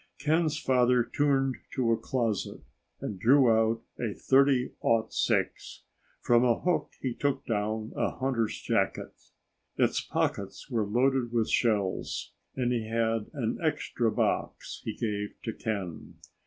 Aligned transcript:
Ken's 0.17 0.57
father 0.57 1.03
turned 1.15 1.57
to 1.75 1.91
a 1.91 1.95
closet 1.95 2.61
and 3.01 3.19
drew 3.19 3.51
out 3.51 3.83
a 3.99 4.15
.30 4.15 4.71
06. 5.13 5.83
From 6.21 6.43
a 6.43 6.59
hook 6.59 6.93
he 7.01 7.13
took 7.13 7.45
down 7.45 7.91
a 7.95 8.09
hunter's 8.09 8.59
jacket. 8.59 9.13
Its 9.77 10.01
pockets 10.01 10.71
were 10.71 10.87
loaded 10.87 11.31
with 11.31 11.49
shells, 11.51 12.33
and 12.55 12.73
he 12.73 12.87
had 12.89 13.29
an 13.33 13.59
extra 13.63 14.11
box 14.11 14.81
he 14.83 14.95
gave 14.95 15.39
to 15.43 15.53
Ken. 15.53 16.15